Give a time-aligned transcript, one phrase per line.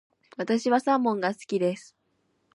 [0.35, 1.95] 私はサーモンが好きです。